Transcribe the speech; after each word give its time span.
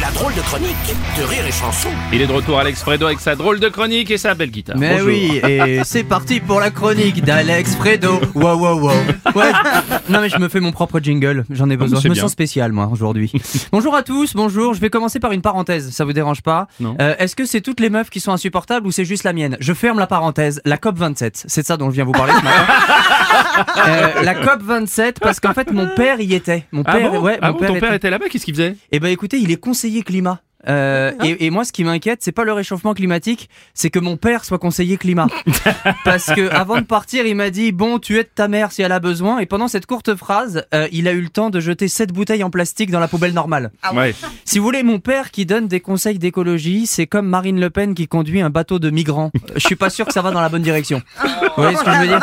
La 0.00 0.10
drôle 0.10 0.34
de 0.34 0.40
chronique 0.40 0.76
de 1.18 1.22
Rire 1.22 1.46
et 1.46 1.52
Chanson. 1.52 1.88
Il 2.12 2.20
est 2.20 2.26
de 2.26 2.32
retour 2.32 2.58
Alex 2.58 2.82
Fredo 2.82 3.06
avec 3.06 3.20
sa 3.20 3.34
drôle 3.36 3.60
de 3.60 3.68
chronique 3.68 4.10
et 4.10 4.18
sa 4.18 4.34
belle 4.34 4.50
guitare. 4.50 4.76
Mais 4.76 4.94
Bonjour. 4.94 5.06
oui, 5.08 5.40
et 5.48 5.80
c'est 5.84 6.02
parti 6.04 6.40
pour 6.40 6.58
la 6.60 6.70
chronique 6.70 7.22
d'Alex 7.24 7.76
Fredo. 7.76 8.20
Wow, 8.34 8.56
wow, 8.58 8.80
wow. 8.80 8.90
Ouais. 9.34 9.52
Non 10.08 10.20
mais 10.20 10.28
je 10.28 10.38
me 10.38 10.48
fais 10.48 10.60
mon 10.60 10.72
propre 10.72 11.00
jingle, 11.00 11.44
j'en 11.50 11.70
ai 11.70 11.76
besoin. 11.76 12.00
Je 12.00 12.08
me 12.08 12.14
bien. 12.14 12.22
sens 12.22 12.32
spécial 12.32 12.72
moi 12.72 12.88
aujourd'hui. 12.92 13.32
bonjour 13.72 13.94
à 13.94 14.02
tous, 14.02 14.34
bonjour. 14.34 14.74
Je 14.74 14.80
vais 14.80 14.90
commencer 14.90 15.20
par 15.20 15.32
une 15.32 15.42
parenthèse, 15.42 15.90
ça 15.92 16.04
vous 16.04 16.12
dérange 16.12 16.42
pas 16.42 16.66
Non. 16.80 16.96
Euh, 17.00 17.14
Est-ce 17.18 17.36
que 17.36 17.44
c'est 17.46 17.60
toutes 17.60 17.80
les 17.80 17.90
meufs 17.90 18.10
qui 18.10 18.20
sont 18.20 18.32
insupportables 18.32 18.86
ou 18.86 18.90
c'est 18.90 19.04
juste 19.04 19.24
la 19.24 19.32
mienne? 19.32 19.56
Je 19.60 19.72
ferme 19.72 19.98
la 19.98 20.06
parenthèse. 20.06 20.60
La 20.64 20.76
COP 20.78 20.98
27, 20.98 21.44
c'est 21.46 21.62
de 21.62 21.66
ça 21.66 21.76
dont 21.76 21.90
je 21.90 21.94
viens 21.94 22.04
vous 22.04 22.12
parler 22.12 22.32
ce 22.38 22.44
matin. 22.44 22.66
Euh, 23.88 24.22
la 24.22 24.34
COP 24.34 24.62
27 24.62 25.18
parce 25.20 25.40
qu'en 25.40 25.52
fait 25.54 25.70
mon 25.72 25.86
père 25.88 26.20
y 26.20 26.34
était. 26.34 26.64
Mon 26.72 26.82
Ah 26.86 26.92
père, 26.92 27.10
bon, 27.10 27.20
ouais, 27.20 27.38
Ah 27.40 27.48
mon 27.48 27.52
bon, 27.54 27.58
père 27.60 27.68
ton 27.68 27.74
père 27.74 27.84
était- 27.88 27.96
était 27.96 28.10
là-bas, 28.10 28.26
qu'est-ce 28.30 28.44
qu'il 28.44 28.54
faisait? 28.54 28.76
Eh 28.92 29.00
ben 29.00 29.08
écoutez, 29.08 29.38
il 29.38 29.50
est 29.50 29.56
conseiller 29.56 29.85
climat. 30.04 30.40
Euh, 30.68 31.12
Ah. 31.20 31.26
et, 31.26 31.46
et 31.46 31.50
moi, 31.50 31.64
ce 31.64 31.70
qui 31.72 31.84
m'inquiète, 31.84 32.20
c'est 32.22 32.32
pas 32.32 32.42
le 32.42 32.52
réchauffement 32.52 32.92
climatique, 32.92 33.48
c'est 33.72 33.88
que 33.90 34.00
mon 34.00 34.16
père 34.16 34.44
soit 34.44 34.58
conseiller 34.58 34.96
climat. 34.96 35.28
Parce 36.04 36.26
que 36.34 36.48
avant 36.50 36.76
de 36.80 36.84
partir, 36.86 37.24
il 37.24 37.36
m'a 37.36 37.50
dit 37.50 37.70
bon, 37.70 38.00
tu 38.00 38.18
aides 38.18 38.34
ta 38.34 38.48
mère 38.48 38.72
si 38.72 38.82
elle 38.82 38.90
a 38.90 38.98
besoin. 38.98 39.38
Et 39.38 39.46
pendant 39.46 39.68
cette 39.68 39.86
courte 39.86 40.16
phrase, 40.16 40.64
euh, 40.74 40.88
il 40.90 41.06
a 41.06 41.12
eu 41.12 41.20
le 41.20 41.28
temps 41.28 41.50
de 41.50 41.60
jeter 41.60 41.86
sept 41.86 42.10
bouteilles 42.12 42.42
en 42.42 42.50
plastique 42.50 42.90
dans 42.90 42.98
la 42.98 43.06
poubelle 43.06 43.32
normale. 43.32 43.70
Ouais. 43.94 44.12
Si 44.48 44.58
vous 44.60 44.64
voulez, 44.64 44.84
mon 44.84 45.00
père 45.00 45.32
qui 45.32 45.44
donne 45.44 45.66
des 45.66 45.80
conseils 45.80 46.18
d'écologie, 46.20 46.86
c'est 46.86 47.06
comme 47.08 47.26
Marine 47.28 47.58
Le 47.60 47.68
Pen 47.68 47.94
qui 47.96 48.06
conduit 48.06 48.40
un 48.40 48.48
bateau 48.48 48.78
de 48.78 48.90
migrants. 48.90 49.32
Je 49.56 49.60
suis 49.66 49.74
pas 49.74 49.90
sûr 49.90 50.06
que 50.06 50.12
ça 50.12 50.22
va 50.22 50.30
dans 50.30 50.40
la 50.40 50.48
bonne 50.48 50.62
direction. 50.62 51.02
Vous 51.20 51.62
voyez 51.62 51.76
ce 51.76 51.82
que 51.82 51.90
je 51.92 51.98
veux 51.98 52.06
dire 52.06 52.20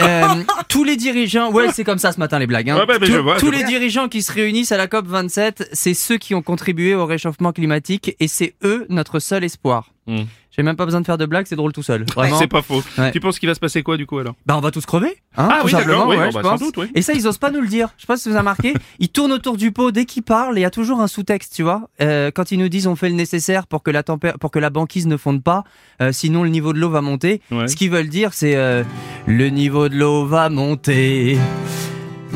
Euh, 0.00 0.02
euh, 0.04 0.42
Tous 0.68 0.84
les 0.84 0.96
dirigeants, 0.96 1.50
ouais, 1.50 1.72
c'est 1.72 1.82
comme 1.84 1.98
ça 1.98 2.12
ce 2.12 2.18
matin 2.20 2.38
les 2.38 2.46
blagues. 2.46 2.70
hein. 2.70 2.76
Ouais, 2.88 2.94
je 3.02 3.16
vois, 3.18 3.36
tous 3.38 3.50
les 3.50 3.64
dirigeants 3.64 4.08
qui 4.08 4.22
se 4.22 4.32
réunissent 4.32 4.70
à 4.72 4.76
la 4.76 4.86
COP 4.86 5.06
27, 5.08 5.68
c'est 5.72 5.94
ceux 5.94 6.16
qui 6.16 6.34
ont 6.34 6.42
contribué 6.42 6.94
au 6.94 7.06
réchauffement 7.06 7.52
climatique 7.52 8.14
et 8.20 8.28
c'est 8.28 8.54
eux 8.62 8.86
notre 8.88 9.18
seul 9.18 9.42
espoir. 9.42 9.90
Hmm. 10.06 10.24
J'ai 10.56 10.62
même 10.62 10.76
pas 10.76 10.84
besoin 10.84 11.00
de 11.00 11.06
faire 11.06 11.18
de 11.18 11.26
blagues, 11.26 11.46
c'est 11.48 11.56
drôle 11.56 11.72
tout 11.72 11.82
seul. 11.82 12.04
Vraiment. 12.14 12.38
C'est 12.38 12.46
pas 12.46 12.62
faux. 12.62 12.82
Ouais. 12.96 13.10
Tu 13.10 13.18
penses 13.18 13.38
qu'il 13.40 13.48
va 13.48 13.54
se 13.56 13.60
passer 13.60 13.82
quoi 13.82 13.96
du 13.96 14.06
coup 14.06 14.18
alors? 14.18 14.34
Bah 14.46 14.54
on 14.56 14.60
va 14.60 14.70
tous 14.70 14.86
crever, 14.86 15.16
hein, 15.36 15.48
Ah 15.50 15.58
tout 15.60 15.66
oui, 15.66 15.72
simplement, 15.72 16.06
oui, 16.06 16.16
ouais, 16.16 16.30
bah, 16.32 16.42
sans 16.42 16.50
pense. 16.50 16.60
doute, 16.60 16.76
oui. 16.76 16.86
Et 16.94 17.02
ça, 17.02 17.12
ils 17.12 17.26
osent 17.26 17.38
pas 17.38 17.50
nous 17.50 17.60
le 17.60 17.66
dire. 17.66 17.88
Je 17.96 18.02
sais 18.02 18.06
pas 18.06 18.16
si 18.16 18.28
vous 18.28 18.34
avez 18.34 18.40
remarqué. 18.40 18.74
Ils 19.00 19.08
tournent 19.08 19.32
autour 19.32 19.56
du 19.56 19.72
pot 19.72 19.90
dès 19.90 20.04
qu'ils 20.04 20.22
parlent 20.22 20.56
et 20.56 20.60
il 20.60 20.62
y 20.62 20.66
a 20.66 20.70
toujours 20.70 21.00
un 21.00 21.08
sous-texte, 21.08 21.54
tu 21.56 21.64
vois. 21.64 21.88
Euh, 22.00 22.30
quand 22.32 22.52
ils 22.52 22.58
nous 22.58 22.68
disent 22.68 22.86
on 22.86 22.94
fait 22.94 23.08
le 23.08 23.16
nécessaire 23.16 23.66
pour 23.66 23.82
que 23.82 23.90
la 23.90 24.02
pour 24.04 24.50
que 24.52 24.58
la 24.60 24.70
banquise 24.70 25.06
ne 25.08 25.16
fonde 25.16 25.42
pas, 25.42 25.64
euh, 26.00 26.12
sinon 26.12 26.44
le 26.44 26.50
niveau 26.50 26.72
de 26.72 26.78
l'eau 26.78 26.90
va 26.90 27.00
monter. 27.00 27.40
Ouais. 27.50 27.66
Ce 27.66 27.74
qu'ils 27.74 27.90
veulent 27.90 28.08
dire, 28.08 28.32
c'est 28.32 28.54
euh, 28.54 28.84
le 29.26 29.48
niveau 29.48 29.88
de 29.88 29.96
l'eau 29.96 30.24
va 30.26 30.50
monter. 30.50 31.36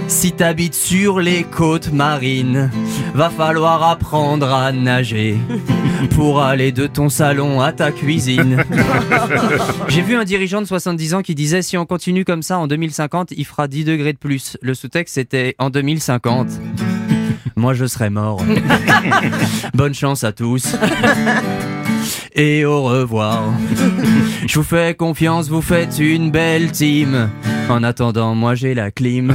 Si 0.07 0.33
t'habites 0.33 0.75
sur 0.75 1.21
les 1.21 1.45
côtes 1.45 1.93
marines, 1.93 2.71
va 3.15 3.31
falloir 3.31 3.83
apprendre 3.83 4.53
à 4.53 4.73
nager 4.73 5.37
pour 6.15 6.43
aller 6.43 6.73
de 6.73 6.87
ton 6.87 7.09
salon 7.09 7.61
à 7.61 7.73
ta 7.73 7.93
cuisine. 7.93 8.65
J'ai 9.89 10.03
vu 10.03 10.15
un 10.15 10.25
dirigeant 10.25 10.61
de 10.63 10.67
70 10.67 11.15
ans 11.15 11.23
qui 11.23 11.35
disait 11.35 11.63
si 11.63 11.77
on 11.77 11.87
continue 11.87 12.25
comme 12.25 12.43
ça 12.43 12.59
en 12.59 12.67
2050, 12.67 13.33
il 13.37 13.45
fera 13.45 13.69
10 13.69 13.85
degrés 13.85 14.13
de 14.13 14.19
plus. 14.19 14.57
Le 14.63 14.75
sous-texte 14.75 15.15
c'était 15.15 15.55
en 15.59 15.71
2050. 15.71 16.49
Moi 17.57 17.75
je 17.75 17.87
serai 17.87 18.11
mort. 18.11 18.43
Bonne 19.75 19.95
chance 19.95 20.25
à 20.25 20.33
tous. 20.33 20.77
Et 22.39 22.65
au 22.65 22.85
revoir. 22.85 23.43
Je 24.47 24.55
vous 24.61 24.65
fais 24.65 24.95
confiance, 24.95 25.49
vous 25.49 25.61
faites 25.61 25.99
une 25.99 26.31
belle 26.31 26.71
team. 26.71 27.29
En 27.69 27.83
attendant, 27.83 28.37
moi 28.37 28.55
j'ai 28.55 28.75
la 28.75 28.93
clim. 28.93 29.35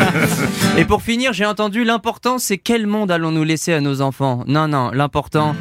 Et 0.76 0.84
pour 0.84 1.02
finir, 1.02 1.32
j'ai 1.32 1.46
entendu 1.46 1.84
l'important 1.84 2.38
c'est 2.38 2.58
quel 2.58 2.88
monde 2.88 3.12
allons-nous 3.12 3.44
laisser 3.44 3.72
à 3.72 3.80
nos 3.80 4.00
enfants? 4.00 4.42
Non, 4.48 4.66
non, 4.66 4.90
l'important 4.92 5.54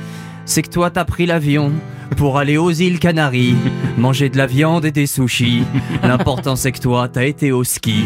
c'est 0.46 0.64
que 0.64 0.70
toi 0.70 0.90
t'as 0.90 1.06
pris 1.06 1.28
l'avion 1.28 1.72
pour 2.18 2.38
aller 2.40 2.58
aux 2.58 2.72
îles 2.72 3.00
Canaries, 3.00 3.56
manger 3.98 4.30
de 4.30 4.38
la 4.38 4.48
viande 4.48 4.86
et 4.86 4.92
des 4.92 5.06
sushis. 5.06 5.64
L'important 6.02 6.56
c'est 6.56 6.72
que 6.72 6.80
toi 6.80 7.08
t'as 7.08 7.26
été 7.26 7.52
au 7.52 7.64
ski. 7.64 8.06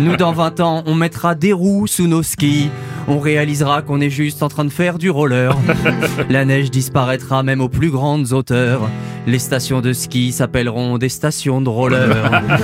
Nous 0.00 0.16
dans 0.16 0.32
20 0.32 0.58
ans, 0.60 0.82
on 0.86 0.96
mettra 0.96 1.36
des 1.36 1.52
roues 1.52 1.86
sous 1.86 2.08
nos 2.08 2.24
skis. 2.24 2.70
On 3.06 3.18
réalisera 3.18 3.82
qu'on 3.82 4.00
est 4.00 4.10
juste 4.10 4.42
en 4.42 4.48
train 4.48 4.64
de 4.64 4.70
faire 4.70 4.98
du 4.98 5.10
roller. 5.10 5.56
La 6.30 6.44
neige 6.44 6.70
disparaîtra 6.70 7.42
même 7.42 7.60
aux 7.60 7.68
plus 7.68 7.90
grandes 7.90 8.32
hauteurs. 8.32 8.88
Les 9.26 9.38
stations 9.38 9.80
de 9.80 9.92
ski 9.92 10.32
s'appelleront 10.32 10.98
des 10.98 11.08
stations 11.08 11.60
de 11.60 11.68
roller. 11.68 12.16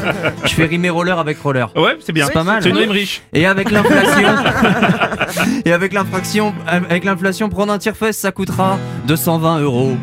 Je 0.45 0.51
fais 0.51 0.67
rimer 0.67 0.91
roller 0.91 1.19
avec 1.19 1.39
roller. 1.39 1.71
Ouais, 1.77 1.97
c'est 2.01 2.13
bien. 2.13 2.27
C'est 2.27 2.33
pas 2.33 2.45
mal. 2.45 2.63
C'est 2.63 2.71
une 2.71 2.77
rime 2.77 2.91
riche. 2.91 3.23
Et 3.33 3.47
avec 3.47 3.71
l'inflation, 3.71 4.29
et 5.65 5.73
avec 5.73 5.93
l'inflation, 5.93 6.55
avec 6.67 7.05
l'inflation, 7.05 7.49
prendre 7.49 7.73
un 7.73 7.79
tire-fesse, 7.79 8.19
ça 8.19 8.33
coûtera 8.33 8.79
220 9.07 9.61
euros. 9.61 9.97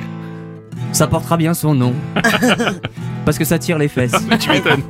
Ça 0.92 1.08
portera 1.08 1.38
bien 1.38 1.54
son 1.54 1.76
nom. 1.76 1.94
Parce 3.26 3.38
que 3.38 3.46
ça 3.46 3.60
tire 3.60 3.78
les 3.78 3.88
fesses. 3.88 4.16
Tu 4.40 4.50
m'étonnes. 4.50 4.84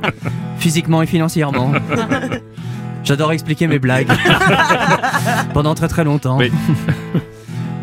Physiquement 0.58 1.02
et 1.02 1.06
financièrement. 1.06 1.72
J'adore 3.08 3.32
expliquer 3.32 3.66
mes 3.66 3.78
blagues. 3.78 4.06
Pendant 5.54 5.74
très 5.74 5.88
très 5.88 6.04
longtemps. 6.04 6.36
Oui. 6.36 6.52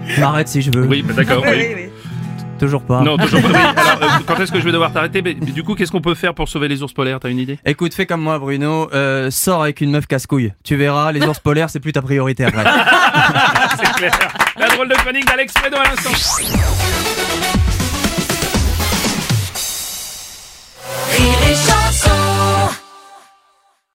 Je 0.08 0.22
m'arrête 0.22 0.48
si 0.48 0.62
je 0.62 0.70
veux. 0.72 0.86
Oui, 0.86 1.02
bah, 1.02 1.14
d'accord. 1.14 1.44
oui. 1.50 1.90
Toujours 2.60 2.84
pas. 2.84 3.02
Non, 3.02 3.18
toujours 3.18 3.42
pas. 3.42 3.48
Oui. 3.48 3.56
Alors, 3.56 4.04
euh, 4.04 4.08
quand 4.28 4.40
est-ce 4.40 4.52
que 4.52 4.60
je 4.60 4.66
vais 4.66 4.72
devoir 4.72 4.94
t'arrêter? 4.94 5.24
Mais 5.24 5.34
Du 5.34 5.64
coup, 5.64 5.74
qu'est-ce 5.74 5.92
qu'on 5.92 6.00
peut 6.00 6.14
faire 6.14 6.36
pour 6.36 6.48
sauver 6.48 6.68
les 6.68 6.84
ours 6.84 6.94
polaires? 6.94 7.20
T'as 7.20 7.30
une 7.30 7.40
idée? 7.40 7.58
Écoute, 7.66 7.96
fais 7.96 8.06
comme 8.06 8.22
moi, 8.22 8.38
Bruno. 8.38 8.88
Euh, 8.94 9.32
sors 9.32 9.64
avec 9.64 9.82
une 9.82 9.90
meuf 9.90 10.06
casse-couille. 10.06 10.54
Tu 10.64 10.76
verras, 10.76 11.12
les 11.12 11.26
ours 11.26 11.40
polaires, 11.40 11.72
c'est 11.72 11.80
plus 11.80 11.92
ta 11.92 12.04
priorité 12.04 12.46
après. 12.46 12.64
C'est 13.80 13.94
clair. 13.96 14.12
La 14.60 14.68
drôle 14.68 14.90
de 14.90 14.94
chronique 14.94 15.26
d'Alex 15.26 15.54
Fredo 15.58 15.78
à 15.78 15.84
l'instant. 15.90 17.35